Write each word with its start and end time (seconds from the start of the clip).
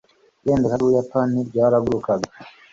ibendera 0.43 0.73
ry'ubuyapani 0.77 1.37
ryaragurukaga 1.49 2.27